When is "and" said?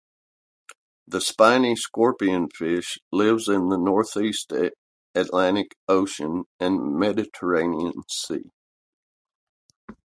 6.59-6.95